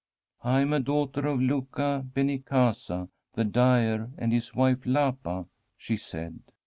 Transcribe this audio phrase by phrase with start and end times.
[0.43, 5.45] 'I am a daughter of Luca Benincasa the dyer, and his wife Lapa,'
[5.77, 6.39] she said.